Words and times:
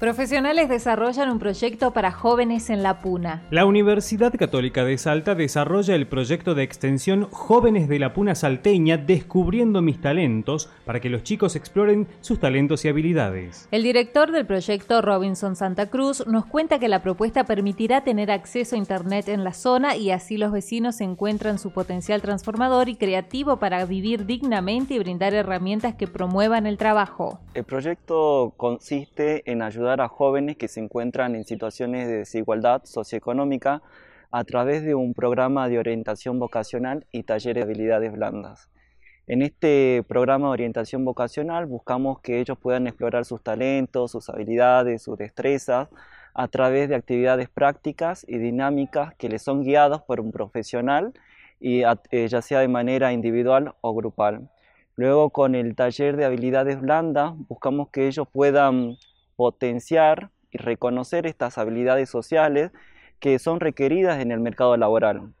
Profesionales 0.00 0.68
desarrollan 0.68 1.28
un 1.28 1.40
proyecto 1.40 1.92
para 1.92 2.12
jóvenes 2.12 2.70
en 2.70 2.84
la 2.84 3.00
Puna. 3.00 3.42
La 3.50 3.66
Universidad 3.66 4.32
Católica 4.32 4.84
de 4.84 4.96
Salta 4.96 5.34
desarrolla 5.34 5.96
el 5.96 6.06
proyecto 6.06 6.54
de 6.54 6.62
extensión 6.62 7.26
Jóvenes 7.32 7.88
de 7.88 7.98
la 7.98 8.14
Puna 8.14 8.36
Salteña 8.36 8.96
Descubriendo 8.96 9.82
mis 9.82 10.00
talentos 10.00 10.70
para 10.84 11.00
que 11.00 11.10
los 11.10 11.24
chicos 11.24 11.56
exploren 11.56 12.06
sus 12.20 12.38
talentos 12.38 12.84
y 12.84 12.88
habilidades. 12.88 13.66
El 13.72 13.82
director 13.82 14.30
del 14.30 14.46
proyecto, 14.46 15.02
Robinson 15.02 15.56
Santa 15.56 15.86
Cruz, 15.86 16.24
nos 16.28 16.46
cuenta 16.46 16.78
que 16.78 16.86
la 16.86 17.02
propuesta 17.02 17.42
permitirá 17.42 18.04
tener 18.04 18.30
acceso 18.30 18.76
a 18.76 18.78
Internet 18.78 19.26
en 19.26 19.42
la 19.42 19.52
zona 19.52 19.96
y 19.96 20.12
así 20.12 20.36
los 20.36 20.52
vecinos 20.52 21.00
encuentran 21.00 21.58
su 21.58 21.72
potencial 21.72 22.22
transformador 22.22 22.88
y 22.88 22.94
creativo 22.94 23.56
para 23.56 23.84
vivir 23.84 24.26
dignamente 24.26 24.94
y 24.94 25.00
brindar 25.00 25.34
herramientas 25.34 25.96
que 25.96 26.06
promuevan 26.06 26.66
el 26.66 26.78
trabajo. 26.78 27.40
El 27.54 27.64
proyecto 27.64 28.52
consiste 28.56 29.42
en 29.50 29.62
ayudar 29.62 29.87
a 29.88 30.08
jóvenes 30.08 30.56
que 30.56 30.68
se 30.68 30.80
encuentran 30.80 31.34
en 31.34 31.44
situaciones 31.44 32.06
de 32.06 32.18
desigualdad 32.18 32.82
socioeconómica 32.84 33.82
a 34.30 34.44
través 34.44 34.84
de 34.84 34.94
un 34.94 35.14
programa 35.14 35.68
de 35.68 35.78
orientación 35.78 36.38
vocacional 36.38 37.06
y 37.12 37.22
talleres 37.22 37.64
de 37.64 37.70
habilidades 37.70 38.12
blandas. 38.12 38.68
En 39.26 39.42
este 39.42 40.04
programa 40.08 40.48
de 40.48 40.52
orientación 40.52 41.04
vocacional 41.04 41.66
buscamos 41.66 42.20
que 42.20 42.40
ellos 42.40 42.58
puedan 42.58 42.86
explorar 42.86 43.24
sus 43.24 43.42
talentos, 43.42 44.12
sus 44.12 44.28
habilidades, 44.28 45.02
sus 45.02 45.18
destrezas 45.18 45.88
a 46.34 46.48
través 46.48 46.88
de 46.88 46.94
actividades 46.94 47.48
prácticas 47.48 48.24
y 48.28 48.38
dinámicas 48.38 49.14
que 49.16 49.28
les 49.28 49.42
son 49.42 49.62
guiadas 49.62 50.02
por 50.02 50.20
un 50.20 50.30
profesional, 50.30 51.12
y, 51.60 51.82
eh, 52.10 52.28
ya 52.28 52.42
sea 52.42 52.60
de 52.60 52.68
manera 52.68 53.12
individual 53.12 53.74
o 53.80 53.94
grupal. 53.94 54.48
Luego 54.96 55.30
con 55.30 55.54
el 55.54 55.74
taller 55.74 56.16
de 56.16 56.24
habilidades 56.24 56.80
blandas 56.80 57.32
buscamos 57.48 57.88
que 57.90 58.06
ellos 58.06 58.26
puedan 58.32 58.96
potenciar 59.38 60.30
y 60.50 60.58
reconocer 60.58 61.24
estas 61.24 61.58
habilidades 61.58 62.10
sociales 62.10 62.72
que 63.20 63.38
son 63.38 63.60
requeridas 63.60 64.20
en 64.20 64.32
el 64.32 64.40
mercado 64.40 64.76
laboral. 64.76 65.32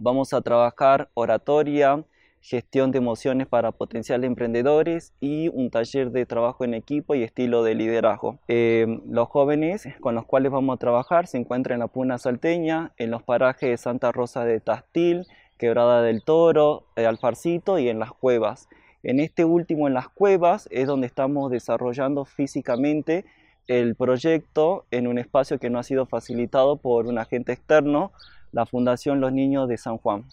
Vamos 0.00 0.32
a 0.32 0.40
trabajar 0.40 1.10
oratoria, 1.12 2.02
gestión 2.40 2.92
de 2.92 2.98
emociones 2.98 3.46
para 3.46 3.72
potenciales 3.72 4.26
emprendedores 4.26 5.12
y 5.20 5.48
un 5.48 5.68
taller 5.68 6.12
de 6.12 6.24
trabajo 6.24 6.64
en 6.64 6.72
equipo 6.72 7.14
y 7.14 7.24
estilo 7.24 7.62
de 7.62 7.74
liderazgo. 7.74 8.38
Eh, 8.48 9.02
los 9.06 9.28
jóvenes 9.28 9.86
con 10.00 10.14
los 10.14 10.24
cuales 10.24 10.50
vamos 10.50 10.74
a 10.74 10.78
trabajar 10.78 11.26
se 11.26 11.36
encuentran 11.36 11.74
en 11.74 11.80
la 11.80 11.88
Puna 11.88 12.16
Salteña, 12.16 12.92
en 12.96 13.10
los 13.10 13.22
parajes 13.22 13.68
de 13.68 13.76
Santa 13.76 14.12
Rosa 14.12 14.46
de 14.46 14.60
Tastil, 14.60 15.26
Quebrada 15.58 16.00
del 16.00 16.24
Toro, 16.24 16.86
de 16.96 17.06
Alfarcito 17.06 17.78
y 17.78 17.90
en 17.90 17.98
las 17.98 18.12
cuevas. 18.12 18.70
En 19.08 19.20
este 19.20 19.44
último, 19.44 19.86
en 19.86 19.94
las 19.94 20.08
cuevas, 20.08 20.68
es 20.72 20.88
donde 20.88 21.06
estamos 21.06 21.48
desarrollando 21.48 22.24
físicamente 22.24 23.24
el 23.68 23.94
proyecto 23.94 24.84
en 24.90 25.06
un 25.06 25.18
espacio 25.18 25.60
que 25.60 25.70
no 25.70 25.78
ha 25.78 25.84
sido 25.84 26.06
facilitado 26.06 26.78
por 26.78 27.06
un 27.06 27.16
agente 27.16 27.52
externo, 27.52 28.10
la 28.50 28.66
Fundación 28.66 29.20
Los 29.20 29.32
Niños 29.32 29.68
de 29.68 29.78
San 29.78 29.98
Juan. 29.98 30.24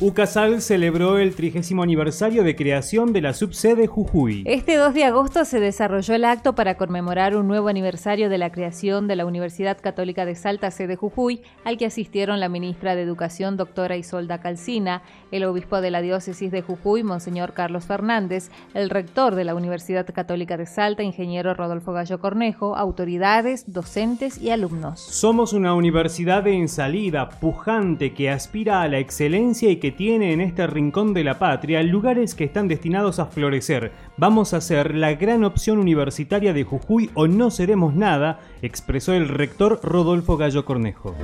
UCASAL 0.00 0.62
celebró 0.62 1.18
el 1.18 1.34
trigésimo 1.34 1.82
aniversario 1.82 2.44
de 2.44 2.54
creación 2.54 3.12
de 3.12 3.20
la 3.20 3.34
subsede 3.34 3.88
Jujuy. 3.88 4.44
Este 4.46 4.76
2 4.76 4.94
de 4.94 5.02
agosto 5.02 5.44
se 5.44 5.58
desarrolló 5.58 6.14
el 6.14 6.24
acto 6.24 6.54
para 6.54 6.76
conmemorar 6.76 7.34
un 7.34 7.48
nuevo 7.48 7.66
aniversario 7.66 8.28
de 8.28 8.38
la 8.38 8.52
creación 8.52 9.08
de 9.08 9.16
la 9.16 9.26
Universidad 9.26 9.76
Católica 9.80 10.24
de 10.24 10.36
Salta, 10.36 10.70
sede 10.70 10.94
Jujuy, 10.94 11.42
al 11.64 11.78
que 11.78 11.86
asistieron 11.86 12.38
la 12.38 12.48
ministra 12.48 12.94
de 12.94 13.02
Educación, 13.02 13.56
doctora 13.56 13.96
Isolda 13.96 14.38
Calcina, 14.38 15.02
el 15.32 15.42
obispo 15.42 15.80
de 15.80 15.90
la 15.90 16.00
diócesis 16.00 16.52
de 16.52 16.62
Jujuy, 16.62 17.02
Monseñor 17.02 17.52
Carlos 17.52 17.84
Fernández, 17.84 18.52
el 18.74 18.90
rector 18.90 19.34
de 19.34 19.42
la 19.42 19.56
Universidad 19.56 20.06
Católica 20.14 20.56
de 20.56 20.66
Salta, 20.66 21.02
ingeniero 21.02 21.54
Rodolfo 21.54 21.92
Gallo 21.92 22.20
Cornejo, 22.20 22.76
autoridades, 22.76 23.64
docentes 23.72 24.38
y 24.38 24.50
alumnos. 24.50 25.00
Somos 25.00 25.52
una 25.52 25.74
universidad 25.74 26.46
en 26.46 26.68
salida, 26.68 27.30
pujante, 27.30 28.14
que 28.14 28.30
aspira 28.30 28.82
a 28.82 28.86
la 28.86 29.00
excelencia 29.00 29.68
y 29.70 29.78
que 29.78 29.87
tiene 29.92 30.32
en 30.32 30.40
este 30.40 30.66
rincón 30.66 31.14
de 31.14 31.24
la 31.24 31.38
patria 31.38 31.82
lugares 31.82 32.34
que 32.34 32.44
están 32.44 32.68
destinados 32.68 33.18
a 33.18 33.26
florecer. 33.26 33.92
Vamos 34.16 34.54
a 34.54 34.60
ser 34.60 34.94
la 34.94 35.14
gran 35.14 35.44
opción 35.44 35.78
universitaria 35.78 36.52
de 36.52 36.64
Jujuy 36.64 37.10
o 37.14 37.26
no 37.26 37.50
seremos 37.50 37.94
nada, 37.94 38.40
expresó 38.62 39.14
el 39.14 39.28
rector 39.28 39.80
Rodolfo 39.82 40.36
Gallo 40.36 40.64
Cornejo. 40.64 41.14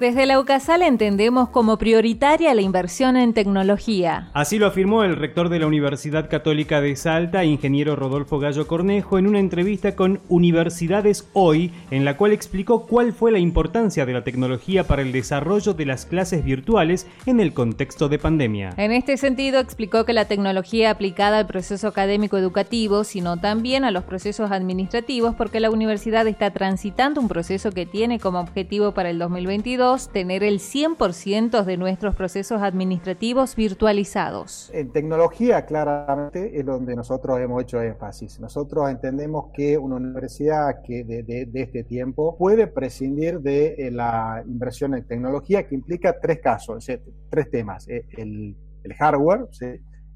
Desde 0.00 0.26
la 0.26 0.38
UCASAL 0.38 0.82
entendemos 0.82 1.48
como 1.48 1.76
prioritaria 1.76 2.54
la 2.54 2.62
inversión 2.62 3.16
en 3.16 3.34
tecnología. 3.34 4.30
Así 4.32 4.56
lo 4.56 4.68
afirmó 4.68 5.02
el 5.02 5.16
rector 5.16 5.48
de 5.48 5.58
la 5.58 5.66
Universidad 5.66 6.30
Católica 6.30 6.80
de 6.80 6.94
Salta, 6.94 7.44
ingeniero 7.44 7.96
Rodolfo 7.96 8.38
Gallo 8.38 8.68
Cornejo, 8.68 9.18
en 9.18 9.26
una 9.26 9.40
entrevista 9.40 9.96
con 9.96 10.20
Universidades 10.28 11.28
Hoy, 11.32 11.72
en 11.90 12.04
la 12.04 12.16
cual 12.16 12.32
explicó 12.32 12.86
cuál 12.86 13.12
fue 13.12 13.32
la 13.32 13.40
importancia 13.40 14.06
de 14.06 14.12
la 14.12 14.22
tecnología 14.22 14.84
para 14.84 15.02
el 15.02 15.10
desarrollo 15.10 15.74
de 15.74 15.86
las 15.86 16.06
clases 16.06 16.44
virtuales 16.44 17.08
en 17.26 17.40
el 17.40 17.52
contexto 17.52 18.08
de 18.08 18.20
pandemia. 18.20 18.74
En 18.76 18.92
este 18.92 19.16
sentido, 19.16 19.58
explicó 19.58 20.04
que 20.04 20.12
la 20.12 20.26
tecnología 20.26 20.92
aplicada 20.92 21.38
al 21.40 21.48
proceso 21.48 21.88
académico 21.88 22.38
educativo, 22.38 23.02
sino 23.02 23.38
también 23.38 23.84
a 23.84 23.90
los 23.90 24.04
procesos 24.04 24.52
administrativos, 24.52 25.34
porque 25.34 25.58
la 25.58 25.70
universidad 25.70 26.28
está 26.28 26.52
transitando 26.52 27.20
un 27.20 27.26
proceso 27.26 27.72
que 27.72 27.84
tiene 27.84 28.20
como 28.20 28.38
objetivo 28.38 28.94
para 28.94 29.10
el 29.10 29.18
2022 29.18 29.87
tener 29.96 30.42
el 30.42 30.58
100% 30.58 31.64
de 31.64 31.76
nuestros 31.78 32.14
procesos 32.14 32.60
administrativos 32.60 33.56
virtualizados. 33.56 34.70
En 34.74 34.92
tecnología, 34.92 35.64
claramente, 35.64 36.58
es 36.58 36.66
donde 36.66 36.94
nosotros 36.94 37.40
hemos 37.40 37.62
hecho 37.62 37.80
énfasis. 37.80 38.38
Nosotros 38.38 38.90
entendemos 38.90 39.46
que 39.54 39.78
una 39.78 39.96
universidad 39.96 40.82
que 40.82 41.04
de, 41.04 41.48
este 41.54 41.84
tiempo 41.84 42.36
puede 42.36 42.66
prescindir 42.66 43.40
de 43.40 43.74
eh, 43.78 43.90
la 43.90 44.42
inversión 44.46 44.94
en 44.94 45.06
tecnología, 45.06 45.66
que 45.66 45.74
implica 45.74 46.20
tres 46.20 46.40
casos, 46.40 46.86
tres 47.30 47.50
temas. 47.50 47.88
Eh, 47.88 48.04
el, 48.18 48.56
hardware, 48.98 49.48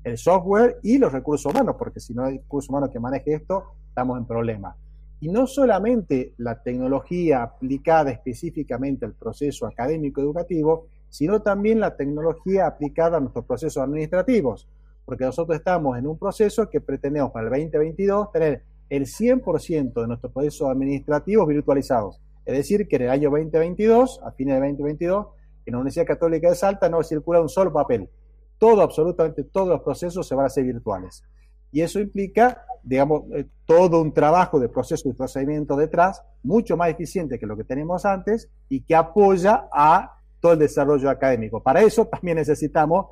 el 0.05 0.19
software 0.19 0.79
y 0.83 0.99
los 0.99 1.13
recursos 1.13 1.53
humanos, 1.53 1.77
porque 1.79 2.01
si 2.01 2.13
no 2.15 2.25
hay 2.25 2.39
recursos 2.39 2.69
humanos 2.69 2.91
que 2.91 3.01
maneje 3.01 3.35
esto, 3.35 3.75
estamos 3.89 4.19
en 4.19 4.27
problemas. 4.27 4.77
Y 5.23 5.29
no 5.29 5.47
solamente 5.47 6.35
la 6.39 6.61
tecnología 6.65 7.45
aplicada 7.45 8.11
específicamente 8.11 9.05
al 9.05 9.13
proceso 9.13 9.67
académico 9.67 10.21
educativo, 10.21 10.89
sino 11.09 11.41
también 11.43 11.79
la 11.79 11.95
tecnología 11.97 12.67
aplicada 12.67 13.19
a 13.19 13.21
nuestros 13.21 13.45
procesos 13.45 13.85
administrativos, 13.85 14.67
porque 15.05 15.25
nosotros 15.25 15.57
estamos 15.57 15.97
en 15.97 16.09
un 16.09 16.19
proceso 16.19 16.69
que 16.69 16.81
pretendemos 16.81 17.31
para 17.31 17.45
el 17.47 17.51
2022 17.51 18.33
tener 18.33 18.65
el 18.91 19.07
100% 19.07 19.93
de 19.93 20.09
nuestros 20.09 20.33
procesos 20.33 20.69
administrativos 20.69 21.47
virtualizados. 21.47 22.21
Es 22.45 22.57
decir, 22.57 22.89
que 22.89 22.97
en 22.97 23.03
el 23.03 23.11
año 23.11 23.31
2022, 23.31 24.23
a 24.25 24.33
fines 24.33 24.55
de 24.57 24.61
2022, 24.61 25.27
en 25.67 25.73
la 25.73 25.79
Universidad 25.79 26.07
Católica 26.07 26.49
de 26.49 26.57
Salta 26.57 26.89
no 26.89 27.01
circula 27.05 27.41
un 27.41 27.49
solo 27.49 27.73
papel. 27.73 28.11
Todo, 28.59 28.83
absolutamente 28.83 29.45
todos 29.45 29.69
los 29.69 29.83
procesos 29.83 30.27
se 30.27 30.35
van 30.35 30.47
a 30.47 30.47
hacer 30.49 30.65
virtuales. 30.65 31.23
Y 31.71 31.83
eso 31.83 32.01
implica 32.01 32.65
digamos, 32.83 33.23
eh, 33.35 33.47
todo 33.67 34.01
un 34.01 34.13
trabajo 34.13 34.59
de 34.59 34.69
proceso 34.69 35.09
y 35.09 35.13
procedimiento 35.13 35.77
detrás, 35.77 36.23
mucho 36.43 36.77
más 36.77 36.91
eficiente 36.91 37.39
que 37.39 37.47
lo 37.47 37.57
que 37.57 37.65
tenemos 37.65 38.05
antes 38.05 38.49
y 38.69 38.83
que 38.83 38.95
apoya 38.95 39.69
a 39.73 40.19
todo 40.41 40.53
el 40.53 40.59
desarrollo 40.59 41.09
académico. 41.09 41.63
Para 41.63 41.83
eso 41.83 42.07
también 42.07 42.37
necesitamos 42.37 43.07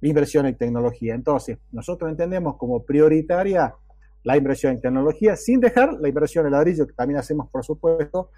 inversión 0.00 0.46
en 0.46 0.56
tecnología. 0.56 1.14
Entonces, 1.14 1.58
nosotros 1.70 2.10
entendemos 2.10 2.56
como 2.56 2.82
prioritaria 2.82 3.74
la 4.24 4.36
inversión 4.36 4.74
en 4.74 4.80
tecnología, 4.80 5.36
sin 5.36 5.60
dejar 5.60 5.94
la 5.94 6.08
inversión 6.08 6.46
en 6.46 6.52
ladrillo, 6.52 6.86
que 6.86 6.92
también 6.92 7.18
hacemos, 7.18 7.48
por 7.50 7.64
supuesto, 7.64 8.30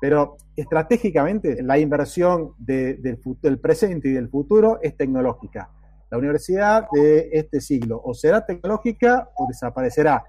pero 0.00 0.36
estratégicamente 0.56 1.62
la 1.62 1.78
inversión 1.78 2.54
del 2.58 3.58
presente 3.60 4.08
y 4.08 4.12
del 4.12 4.28
futuro 4.28 4.80
es 4.82 4.96
tecnológica. 4.96 5.70
La 6.12 6.18
universidad 6.18 6.88
de 6.92 7.30
este 7.32 7.58
siglo 7.62 7.98
o 8.04 8.12
será 8.12 8.44
tecnológica 8.44 9.30
o 9.34 9.46
desaparecerá. 9.48 10.26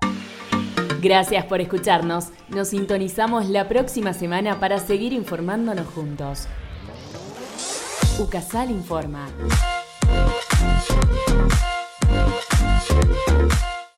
Gracias 1.01 1.43
por 1.43 1.59
escucharnos. 1.59 2.29
Nos 2.47 2.69
sintonizamos 2.69 3.49
la 3.49 3.67
próxima 3.67 4.13
semana 4.13 4.61
para 4.61 4.79
seguir 4.79 5.11
informándonos 5.11 5.85
juntos. 5.87 6.47
UCASAL 8.17 8.71
informa. 8.71 9.27